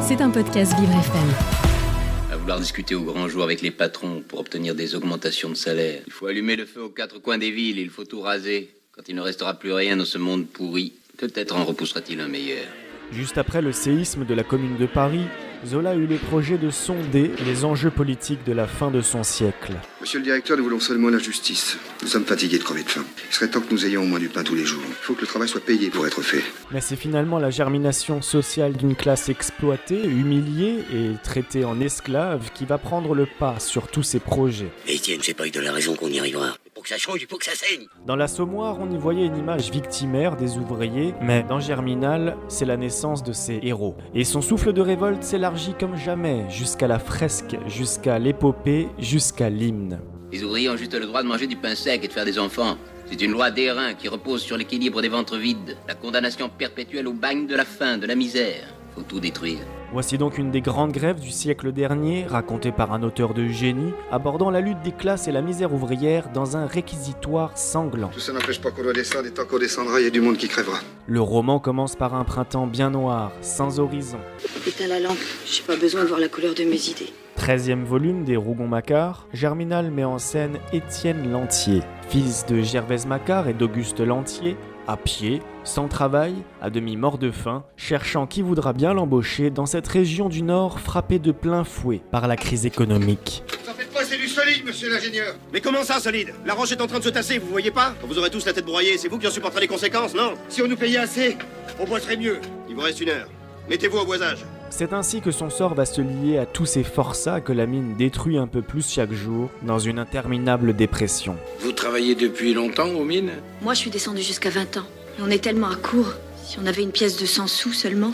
C'est 0.00 0.22
un 0.22 0.30
podcast 0.30 0.72
Vivre 0.78 0.92
FM. 0.92 2.32
À 2.32 2.36
vouloir 2.38 2.58
discuter 2.58 2.94
au 2.94 3.02
grand 3.02 3.28
jour 3.28 3.42
avec 3.42 3.60
les 3.60 3.70
patrons 3.70 4.22
pour 4.26 4.40
obtenir 4.40 4.74
des 4.74 4.94
augmentations 4.94 5.50
de 5.50 5.54
salaire. 5.54 6.00
Il 6.06 6.12
faut 6.12 6.26
allumer 6.28 6.56
le 6.56 6.64
feu 6.64 6.84
aux 6.84 6.88
quatre 6.88 7.18
coins 7.18 7.36
des 7.36 7.50
villes, 7.50 7.78
il 7.78 7.90
faut 7.90 8.04
tout 8.04 8.22
raser. 8.22 8.70
Quand 8.92 9.02
il 9.06 9.14
ne 9.14 9.20
restera 9.20 9.52
plus 9.54 9.72
rien 9.72 9.98
dans 9.98 10.06
ce 10.06 10.16
monde 10.16 10.46
pourri, 10.46 10.94
peut-être 11.18 11.56
en 11.56 11.64
repoussera-t-il 11.66 12.20
un 12.20 12.28
meilleur. 12.28 12.64
Juste 13.12 13.36
après 13.36 13.60
le 13.60 13.72
séisme 13.72 14.24
de 14.24 14.32
la 14.32 14.44
commune 14.44 14.78
de 14.78 14.86
Paris, 14.86 15.26
Zola 15.66 15.94
eut 15.96 16.06
le 16.06 16.16
projet 16.16 16.56
de 16.56 16.70
sonder 16.70 17.32
les 17.44 17.64
enjeux 17.64 17.90
politiques 17.90 18.44
de 18.46 18.52
la 18.52 18.66
fin 18.66 18.90
de 18.90 19.00
son 19.00 19.24
siècle. 19.24 19.72
Monsieur 20.00 20.20
le 20.20 20.24
directeur, 20.24 20.56
nous 20.56 20.64
voulons 20.64 20.80
seulement 20.80 21.08
la 21.08 21.18
justice. 21.18 21.78
Nous 22.02 22.08
sommes 22.08 22.24
fatigués 22.24 22.58
de 22.58 22.62
crever 22.62 22.84
de 22.84 22.88
faim. 22.88 23.04
Il 23.28 23.34
serait 23.34 23.48
temps 23.48 23.60
que 23.60 23.72
nous 23.72 23.84
ayons 23.84 24.02
au 24.02 24.06
moins 24.06 24.20
du 24.20 24.28
pain 24.28 24.44
tous 24.44 24.54
les 24.54 24.64
jours. 24.64 24.82
Il 24.86 24.94
faut 24.94 25.14
que 25.14 25.22
le 25.22 25.26
travail 25.26 25.48
soit 25.48 25.64
payé 25.64 25.90
pour 25.90 26.06
être 26.06 26.22
fait. 26.22 26.42
Mais 26.70 26.80
c'est 26.80 26.96
finalement 26.96 27.38
la 27.38 27.50
germination 27.50 28.22
sociale 28.22 28.74
d'une 28.74 28.94
classe 28.94 29.28
exploitée, 29.28 30.04
humiliée 30.04 30.84
et 30.92 31.10
traitée 31.24 31.64
en 31.64 31.80
esclave 31.80 32.50
qui 32.54 32.64
va 32.64 32.78
prendre 32.78 33.14
le 33.14 33.26
pas 33.26 33.58
sur 33.58 33.88
tous 33.88 34.04
ces 34.04 34.20
projets. 34.20 34.70
Etienne, 34.88 35.20
c'est 35.22 35.34
pas 35.34 35.42
avec 35.42 35.54
de 35.54 35.60
la 35.60 35.72
raison 35.72 35.94
qu'on 35.94 36.08
y 36.08 36.20
arrivera. 36.20 36.54
Que 36.88 36.94
ça 36.94 37.00
change, 37.00 37.20
il 37.20 37.26
faut 37.28 37.36
que 37.36 37.44
ça 37.44 37.54
saigne. 37.54 37.86
Dans 38.06 38.16
l'assommoir, 38.16 38.78
on 38.80 38.90
y 38.90 38.96
voyait 38.96 39.26
une 39.26 39.36
image 39.36 39.70
victimaire 39.70 40.36
des 40.36 40.56
ouvriers, 40.56 41.12
mais 41.20 41.42
dans 41.42 41.60
Germinal, 41.60 42.38
c'est 42.48 42.64
la 42.64 42.78
naissance 42.78 43.22
de 43.22 43.34
ces 43.34 43.60
héros. 43.62 43.94
Et 44.14 44.24
son 44.24 44.40
souffle 44.40 44.72
de 44.72 44.80
révolte 44.80 45.22
s'élargit 45.22 45.74
comme 45.78 45.96
jamais, 45.96 46.48
jusqu'à 46.48 46.86
la 46.86 46.98
fresque, 46.98 47.58
jusqu'à 47.66 48.18
l'épopée, 48.18 48.88
jusqu'à 48.98 49.50
l'hymne. 49.50 50.00
Les 50.32 50.42
ouvriers 50.42 50.70
ont 50.70 50.78
juste 50.78 50.94
le 50.94 51.04
droit 51.04 51.22
de 51.22 51.28
manger 51.28 51.46
du 51.46 51.56
pain 51.56 51.74
sec 51.74 52.02
et 52.02 52.08
de 52.08 52.12
faire 52.14 52.24
des 52.24 52.38
enfants. 52.38 52.78
C'est 53.04 53.20
une 53.20 53.32
loi 53.32 53.50
d'airain 53.50 53.92
qui 53.92 54.08
repose 54.08 54.40
sur 54.40 54.56
l'équilibre 54.56 55.02
des 55.02 55.10
ventres 55.10 55.36
vides, 55.36 55.76
la 55.86 55.94
condamnation 55.94 56.48
perpétuelle 56.48 57.06
au 57.06 57.12
bagne 57.12 57.46
de 57.46 57.54
la 57.54 57.66
faim, 57.66 57.98
de 57.98 58.06
la 58.06 58.14
misère. 58.14 58.77
Faut 58.98 59.04
tout 59.04 59.20
détruire. 59.20 59.58
Voici 59.92 60.18
donc 60.18 60.38
une 60.38 60.50
des 60.50 60.60
grandes 60.60 60.90
grèves 60.90 61.20
du 61.20 61.30
siècle 61.30 61.70
dernier, 61.70 62.26
racontée 62.26 62.72
par 62.72 62.92
un 62.92 63.04
auteur 63.04 63.32
de 63.32 63.46
génie, 63.46 63.92
abordant 64.10 64.50
la 64.50 64.60
lutte 64.60 64.82
des 64.82 64.90
classes 64.90 65.28
et 65.28 65.32
la 65.32 65.40
misère 65.40 65.72
ouvrière 65.72 66.30
dans 66.34 66.56
un 66.56 66.66
réquisitoire 66.66 67.56
sanglant. 67.56 68.08
Tout 68.08 68.18
ça 68.18 68.32
n'empêche 68.32 68.60
pas 68.60 68.72
qu'on 68.72 68.82
doit 68.82 68.92
descendre 68.92 69.26
et 69.26 69.30
tant 69.30 69.44
qu'on 69.44 69.60
descendra, 69.60 70.00
il 70.00 70.04
y 70.04 70.06
a 70.08 70.10
du 70.10 70.20
monde 70.20 70.36
qui 70.36 70.48
crèvera. 70.48 70.78
Le 71.06 71.20
roman 71.20 71.60
commence 71.60 71.94
par 71.94 72.14
un 72.14 72.24
printemps 72.24 72.66
bien 72.66 72.90
noir, 72.90 73.30
sans 73.40 73.78
horizon. 73.78 74.18
Éteins 74.66 74.88
la 74.88 74.98
lampe, 74.98 75.16
j'ai 75.46 75.62
pas 75.62 75.76
besoin 75.76 76.02
de 76.02 76.08
voir 76.08 76.18
la 76.18 76.28
couleur 76.28 76.54
de 76.54 76.64
mes 76.64 76.88
idées. 76.90 77.12
13e 77.38 77.84
volume 77.84 78.24
des 78.24 78.36
Rougon-Macquart, 78.36 79.28
Germinal 79.32 79.92
met 79.92 80.02
en 80.02 80.18
scène 80.18 80.58
Étienne 80.72 81.30
Lantier, 81.30 81.82
fils 82.08 82.44
de 82.46 82.62
Gervaise 82.62 83.06
Macquart 83.06 83.46
et 83.46 83.54
d'Auguste 83.54 84.00
Lantier, 84.00 84.56
à 84.88 84.96
pied, 84.96 85.40
sans 85.68 85.86
travail, 85.86 86.34
à 86.60 86.70
demi 86.70 86.96
mort 86.96 87.18
de 87.18 87.30
faim, 87.30 87.64
cherchant 87.76 88.26
qui 88.26 88.42
voudra 88.42 88.72
bien 88.72 88.94
l'embaucher 88.94 89.50
dans 89.50 89.66
cette 89.66 89.86
région 89.86 90.28
du 90.28 90.42
Nord 90.42 90.80
frappée 90.80 91.18
de 91.18 91.30
plein 91.30 91.62
fouet 91.62 92.00
par 92.10 92.26
la 92.26 92.36
crise 92.36 92.66
économique. 92.66 93.42
Ça 93.64 93.74
fait 93.74 93.84
pas, 93.92 94.04
c'est 94.04 94.16
du 94.16 94.26
solide, 94.26 94.64
monsieur 94.64 94.90
l'ingénieur. 94.90 95.34
Mais 95.52 95.60
comment 95.60 95.84
ça, 95.84 96.00
solide? 96.00 96.32
La 96.46 96.54
roche 96.54 96.72
est 96.72 96.80
en 96.80 96.86
train 96.86 96.98
de 96.98 97.04
se 97.04 97.10
tasser, 97.10 97.38
vous 97.38 97.48
voyez 97.48 97.70
pas? 97.70 97.94
Quand 98.00 98.06
vous 98.08 98.18
aurez 98.18 98.30
tous 98.30 98.46
la 98.46 98.52
tête 98.52 98.64
broyée, 98.64 98.96
c'est 98.98 99.08
vous 99.08 99.18
qui 99.18 99.26
en 99.26 99.30
supporterez 99.30 99.60
les 99.60 99.68
conséquences, 99.68 100.14
non? 100.14 100.32
Si 100.48 100.62
on 100.62 100.68
nous 100.68 100.76
payait 100.76 100.98
assez, 100.98 101.36
on 101.78 101.84
bosserait 101.84 102.16
mieux. 102.16 102.40
Il 102.68 102.74
vous 102.74 102.80
reste 102.80 103.00
une 103.00 103.10
heure. 103.10 103.28
Mettez-vous 103.68 103.98
au 103.98 104.06
boisage. 104.06 104.38
C'est 104.70 104.92
ainsi 104.92 105.20
que 105.20 105.30
son 105.30 105.50
sort 105.50 105.74
va 105.74 105.84
se 105.84 106.00
lier 106.00 106.38
à 106.38 106.46
tous 106.46 106.66
ces 106.66 106.84
forçats 106.84 107.40
que 107.40 107.52
la 107.52 107.66
mine 107.66 107.94
détruit 107.96 108.38
un 108.38 108.46
peu 108.46 108.62
plus 108.62 108.90
chaque 108.90 109.12
jour 109.12 109.50
dans 109.62 109.78
une 109.78 109.98
interminable 109.98 110.74
dépression. 110.74 111.36
Vous 111.60 111.72
travaillez 111.72 112.14
depuis 112.14 112.54
longtemps 112.54 112.88
aux 112.88 113.04
mines? 113.04 113.32
Moi, 113.62 113.74
je 113.74 113.80
suis 113.80 113.90
descendu 113.90 114.22
jusqu'à 114.22 114.50
20 114.50 114.78
ans. 114.78 114.84
Et 115.18 115.20
on 115.20 115.30
est 115.30 115.42
tellement 115.42 115.68
à 115.68 115.76
court. 115.76 116.14
Si 116.44 116.58
on 116.62 116.66
avait 116.66 116.82
une 116.82 116.92
pièce 116.92 117.18
de 117.18 117.26
100 117.26 117.46
sous 117.46 117.72
seulement. 117.72 118.12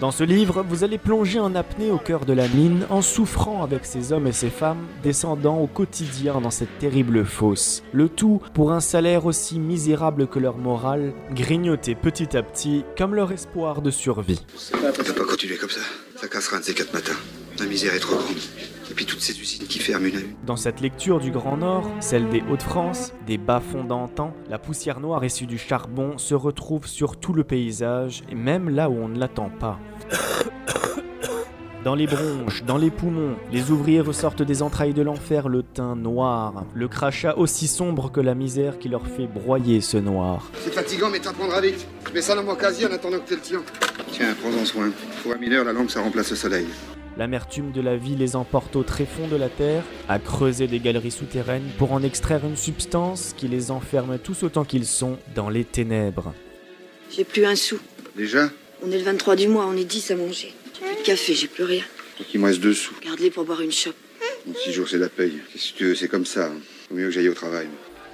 Dans 0.00 0.10
ce 0.10 0.24
livre, 0.24 0.64
vous 0.66 0.82
allez 0.82 0.98
plonger 0.98 1.38
en 1.38 1.54
apnée 1.54 1.90
au 1.90 1.98
cœur 1.98 2.24
de 2.24 2.32
la 2.32 2.48
mine 2.48 2.86
en 2.88 3.02
souffrant 3.02 3.62
avec 3.62 3.84
ces 3.84 4.12
hommes 4.12 4.26
et 4.26 4.32
ces 4.32 4.48
femmes 4.48 4.86
descendant 5.02 5.58
au 5.58 5.66
quotidien 5.66 6.40
dans 6.40 6.50
cette 6.50 6.78
terrible 6.78 7.24
fosse. 7.24 7.82
Le 7.92 8.08
tout 8.08 8.40
pour 8.54 8.72
un 8.72 8.80
salaire 8.80 9.26
aussi 9.26 9.58
misérable 9.58 10.26
que 10.26 10.38
leur 10.38 10.56
morale, 10.56 11.12
grignoté 11.32 11.94
petit 11.94 12.36
à 12.36 12.42
petit 12.42 12.84
comme 12.96 13.14
leur 13.14 13.30
espoir 13.30 13.82
de 13.82 13.90
survie. 13.90 14.40
On 14.74 14.92
peut 14.92 15.12
pas 15.12 15.24
continuer 15.24 15.56
comme 15.56 15.70
ça. 15.70 15.82
Ça 16.16 16.28
cassera 16.28 16.56
un 16.56 16.60
de 16.60 16.64
ces 16.64 16.74
quatre 16.74 16.94
matins. 16.94 17.16
La 17.58 17.66
misère 17.66 17.94
est 17.94 18.00
trop 18.00 18.16
grande. 18.16 18.36
Et 18.90 18.94
puis 18.94 19.06
toutes 19.06 19.20
ces 19.20 19.40
usines 19.40 19.66
qui 19.68 19.78
ferment 19.78 20.06
une 20.06 20.16
à 20.16 20.20
une. 20.20 20.34
Dans 20.44 20.56
cette 20.56 20.80
lecture 20.80 21.20
du 21.20 21.30
Grand 21.30 21.56
Nord, 21.56 21.88
celle 22.00 22.28
des 22.28 22.42
Hauts-de-France, 22.50 23.12
des 23.24 23.38
bas-fonds 23.38 23.84
d'antan, 23.84 24.34
la 24.48 24.58
poussière 24.58 24.98
noire 24.98 25.24
issue 25.24 25.46
du 25.46 25.58
charbon 25.58 26.18
se 26.18 26.34
retrouve 26.34 26.86
sur 26.86 27.16
tout 27.16 27.32
le 27.32 27.44
paysage, 27.44 28.22
et 28.28 28.34
même 28.34 28.68
là 28.68 28.90
où 28.90 28.94
on 28.94 29.08
ne 29.08 29.18
l'attend 29.18 29.48
pas. 29.48 29.78
Dans 31.84 31.94
les 31.94 32.06
bronches, 32.06 32.62
dans 32.64 32.76
les 32.76 32.90
poumons, 32.90 33.36
les 33.52 33.70
ouvriers 33.70 34.02
ressortent 34.02 34.42
des 34.42 34.60
entrailles 34.60 34.92
de 34.92 35.00
l'enfer 35.00 35.48
le 35.48 35.62
teint 35.62 35.96
noir, 35.96 36.66
le 36.74 36.88
crachat 36.88 37.38
aussi 37.38 37.68
sombre 37.68 38.10
que 38.10 38.20
la 38.20 38.34
misère 38.34 38.78
qui 38.78 38.90
leur 38.90 39.06
fait 39.06 39.26
broyer 39.26 39.80
ce 39.80 39.96
noir. 39.96 40.50
C'est 40.62 40.74
fatigant, 40.74 41.08
mais 41.08 41.20
t'apprendras 41.20 41.62
vite. 41.62 41.86
Mets 42.12 42.20
ça 42.20 42.34
dans 42.34 42.42
mon 42.42 42.56
casier 42.56 42.86
en 42.86 42.92
attendant 42.92 43.18
que 43.18 43.28
t'aies 43.28 43.36
le 43.36 43.40
tien. 43.40 43.62
Tiens, 44.12 44.34
prends-en 44.42 44.64
soin. 44.66 44.90
Pour 45.22 45.32
un 45.32 45.38
mineur, 45.38 45.64
la 45.64 45.72
lampe, 45.72 45.90
ça 45.90 46.02
remplace 46.02 46.30
le 46.30 46.36
soleil. 46.36 46.66
L'amertume 47.20 47.70
de 47.70 47.82
la 47.82 47.98
vie 47.98 48.16
les 48.16 48.34
emporte 48.34 48.76
au 48.76 48.82
tréfonds 48.82 49.28
de 49.28 49.36
la 49.36 49.50
terre, 49.50 49.82
à 50.08 50.18
creuser 50.18 50.66
des 50.68 50.78
galeries 50.80 51.10
souterraines 51.10 51.68
pour 51.76 51.92
en 51.92 52.02
extraire 52.02 52.46
une 52.46 52.56
substance 52.56 53.34
qui 53.36 53.46
les 53.46 53.70
enferme 53.70 54.18
tous 54.18 54.42
autant 54.42 54.64
qu'ils 54.64 54.86
sont 54.86 55.18
dans 55.34 55.50
les 55.50 55.64
ténèbres. 55.64 56.32
J'ai 57.14 57.24
plus 57.24 57.44
un 57.44 57.56
sou. 57.56 57.78
Déjà 58.16 58.48
On 58.82 58.90
est 58.90 58.96
le 58.96 59.04
23 59.04 59.36
du 59.36 59.48
mois, 59.48 59.66
on 59.66 59.76
est 59.76 59.84
10 59.84 60.12
à 60.12 60.16
manger. 60.16 60.54
Plus 60.80 60.96
de 60.96 61.04
café, 61.04 61.34
j'ai 61.34 61.46
plus 61.46 61.64
rien. 61.64 61.84
Donc 62.18 62.26
il 62.32 62.40
me 62.40 62.46
reste 62.46 62.60
deux 62.60 62.72
sous. 62.72 62.94
Garde-les 63.04 63.30
pour 63.30 63.44
boire 63.44 63.60
une 63.60 63.70
chope. 63.70 63.96
Dans 64.46 64.54
six 64.54 64.72
jours, 64.72 64.88
c'est 64.88 64.96
la 64.96 65.10
paye. 65.10 65.40
Qu'est-ce 65.52 65.74
que 65.74 65.76
tu 65.76 65.84
veux, 65.88 65.94
c'est 65.94 66.08
comme 66.08 66.24
ça. 66.24 66.46
hein? 66.46 66.56
Faut 66.88 66.94
mieux 66.94 67.04
que 67.04 67.10
j'aille 67.10 67.28
au 67.28 67.34
travail. 67.34 67.66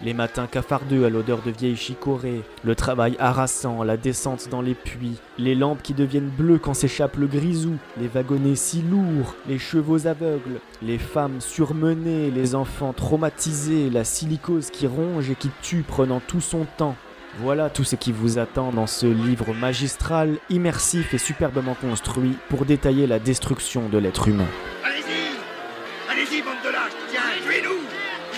Les 0.03 0.13
matins 0.13 0.47
cafardeux 0.47 1.07
à 1.07 1.09
l'odeur 1.09 1.41
de 1.41 1.51
vieilles 1.51 1.77
chicorées, 1.77 2.43
le 2.65 2.75
travail 2.75 3.17
harassant, 3.19 3.83
la 3.83 3.97
descente 3.97 4.49
dans 4.51 4.61
les 4.61 4.75
puits, 4.75 5.17
les 5.39 5.55
lampes 5.55 5.83
qui 5.83 5.95
deviennent 5.95 6.29
bleues 6.29 6.59
quand 6.59 6.75
s'échappe 6.75 7.17
le 7.17 7.27
grisou, 7.27 7.77
les 7.99 8.09
wagonnets 8.09 8.57
si 8.57 8.83
lourds, 8.83 9.35
les 9.49 9.59
chevaux 9.59 10.07
aveugles, 10.07 10.61
les 10.83 10.99
femmes 10.99 11.41
surmenées, 11.41 12.31
les 12.31 12.55
enfants 12.55 12.93
traumatisés, 12.93 13.89
la 13.89 14.05
silicose 14.05 14.69
qui 14.71 14.87
ronge 14.87 15.31
et 15.31 15.35
qui 15.35 15.51
tue 15.63 15.83
prenant 15.83 16.21
tout 16.21 16.43
son 16.43 16.67
temps. 16.77 16.97
Voilà 17.41 17.71
tout 17.71 17.85
ce 17.85 17.97
qui 17.97 18.13
vous 18.13 18.39
attend 18.39 18.73
dans 18.73 18.87
ce 18.87 19.07
livre 19.07 19.55
magistral, 19.55 20.37
immersif 20.51 21.15
et 21.15 21.19
superbement 21.19 21.75
construit 21.75 22.37
pour 22.51 22.67
détailler 22.67 23.07
la 23.07 23.19
destruction 23.19 23.89
de 23.89 23.99
l'être 23.99 24.29
humain. 24.29 24.49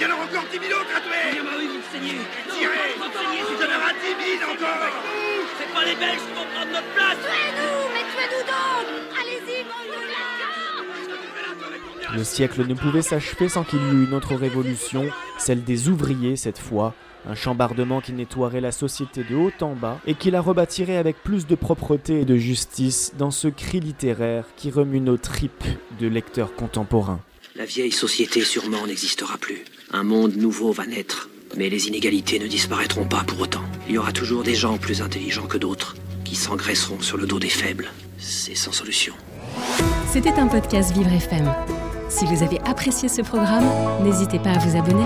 Il 0.01 0.03
y 0.03 0.07
en 0.07 0.15
aura 0.15 0.25
encore 0.25 0.45
10 0.53 0.61
000 0.61 0.79
autres 0.79 0.95
à 0.95 1.01
tuer 1.01 1.43
bah 1.43 1.51
oui, 1.59 1.67
vous 1.75 1.83
saignez. 1.91 2.19
Tirez 2.55 2.95
Il 2.95 3.03
y 3.03 3.65
en 3.65 3.77
aura 3.77 3.91
10 3.93 4.39
000 4.39 4.51
encore 4.53 4.95
C'est 5.59 5.75
pas 5.75 5.85
les 5.85 5.97
Belges 5.97 6.23
qui 6.23 6.35
vont 6.39 6.47
prendre 6.55 6.73
notre 6.73 6.95
place. 6.95 7.19
Le 12.15 12.25
siècle 12.25 12.67
ne 12.67 12.75
pouvait 12.75 13.03
s'achever 13.03 13.49
sans 13.49 13.65
qu'il 13.65 13.81
y 13.81 13.91
eût 13.91 14.07
une 14.07 14.15
autre 14.15 14.35
révolution, 14.35 15.09
celle 15.37 15.65
des 15.65 15.89
ouvriers 15.89 16.37
cette 16.37 16.59
fois, 16.59 16.95
un 17.29 17.35
chambardement 17.35 18.01
qui 18.01 18.13
nettoierait 18.13 18.61
la 18.61 18.73
société 18.73 19.25
de 19.25 19.35
haut 19.37 19.53
en 19.61 19.75
bas 19.75 19.99
et 20.07 20.15
qui 20.15 20.31
la 20.31 20.41
rebâtirait 20.41 20.97
avec 20.97 21.23
plus 21.23 21.47
de 21.47 21.55
propreté 21.55 22.21
et 22.21 22.25
de 22.25 22.37
justice 22.37 23.15
dans 23.19 23.31
ce 23.31 23.49
cri 23.49 23.81
littéraire 23.81 24.45
qui 24.57 24.71
remue 24.71 25.01
nos 25.01 25.17
tripes 25.17 25.65
de 26.01 26.07
lecteurs 26.07 26.55
contemporains. 26.55 27.21
La 27.59 27.65
vieille 27.65 27.91
société 27.91 28.43
sûrement 28.43 28.87
n'existera 28.87 29.37
plus. 29.37 29.65
Un 29.91 30.05
monde 30.05 30.37
nouveau 30.37 30.71
va 30.71 30.87
naître. 30.87 31.29
Mais 31.57 31.69
les 31.69 31.89
inégalités 31.89 32.39
ne 32.39 32.47
disparaîtront 32.47 33.05
pas 33.05 33.25
pour 33.25 33.41
autant. 33.41 33.65
Il 33.89 33.97
y 33.97 33.99
aura 33.99 34.13
toujours 34.13 34.45
des 34.45 34.55
gens 34.55 34.79
plus 34.79 35.03
intelligents 35.03 35.49
que 35.49 35.59
d'autres 35.59 35.97
qui 36.25 36.37
s'engraisseront 36.37 37.01
sur 37.01 37.17
le 37.17 37.27
dos 37.27 37.41
des 37.41 37.49
faibles. 37.49 37.91
C'est 38.17 38.55
sans 38.55 38.71
solution. 38.71 39.13
C'était 40.09 40.35
un 40.35 40.47
podcast 40.47 40.93
Vivre 40.95 41.13
FM. 41.13 41.53
Si 42.09 42.27
vous 42.27 42.45
avez 42.45 42.61
apprécié 42.61 43.09
ce 43.09 43.23
programme, 43.23 43.67
n'hésitez 44.05 44.39
pas 44.39 44.51
à 44.51 44.59
vous 44.59 44.79
abonner. 44.79 45.05